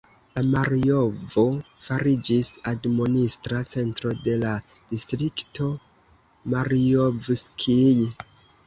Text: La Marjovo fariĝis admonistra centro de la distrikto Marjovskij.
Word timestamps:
La 0.37 0.41
Marjovo 0.53 1.43
fariĝis 1.87 2.49
admonistra 2.73 3.61
centro 3.75 4.17
de 4.25 4.35
la 4.47 4.55
distrikto 4.79 5.71
Marjovskij. 6.57 8.13